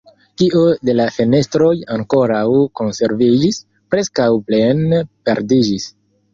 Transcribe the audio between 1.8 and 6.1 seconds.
ankoraŭ konserviĝis, preskaŭ plene perdiĝis.